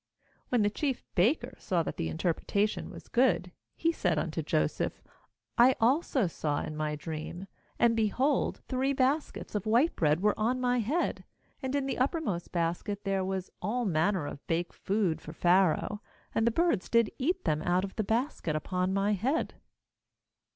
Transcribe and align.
16When 0.51 0.63
the 0.63 0.69
chief 0.71 1.03
baker 1.13 1.53
saw 1.59 1.83
that 1.83 1.95
the 1.97 2.09
interpretation 2.09 2.89
was 2.89 3.07
good, 3.07 3.51
he 3.75 3.91
said 3.91 4.17
unto 4.17 4.41
Joseph: 4.41 5.03
'I 5.59 5.75
also 5.79 6.25
saw 6.25 6.63
in 6.63 6.75
my 6.75 6.95
dream, 6.95 7.45
and, 7.77 7.95
behold, 7.95 8.61
three 8.67 8.93
baskets 8.93 9.53
of 9.53 9.67
white 9.67 9.95
bread 9.95 10.19
were 10.19 10.33
on 10.39 10.59
my 10.59 10.79
head; 10.79 11.23
17and 11.61 11.75
in 11.75 11.85
the 11.85 11.99
uppermost 11.99 12.51
basket 12.51 13.03
there 13.03 13.23
was 13.23 13.49
of 13.49 13.53
all 13.61 13.85
manner 13.85 14.25
of 14.25 14.41
baked 14.47 14.73
food 14.73 15.21
for 15.21 15.33
Pharaoh; 15.33 16.01
and 16.33 16.47
the 16.47 16.49
birds 16.49 16.89
did 16.89 17.11
eat 17.19 17.45
them 17.45 17.61
out 17.61 17.83
of 17.83 17.95
the 17.95 18.03
basket 18.03 18.55
upon 18.55 18.95
my 18.95 19.13
head.' 19.13 19.53